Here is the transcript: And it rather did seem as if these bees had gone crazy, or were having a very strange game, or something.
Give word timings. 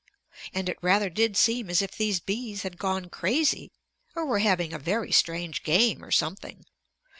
And 0.51 0.67
it 0.67 0.79
rather 0.81 1.11
did 1.11 1.37
seem 1.37 1.69
as 1.69 1.79
if 1.79 1.91
these 1.95 2.19
bees 2.19 2.63
had 2.63 2.79
gone 2.79 3.07
crazy, 3.11 3.71
or 4.15 4.25
were 4.25 4.39
having 4.39 4.73
a 4.73 4.79
very 4.79 5.11
strange 5.11 5.61
game, 5.61 6.03
or 6.03 6.09
something. 6.09 6.65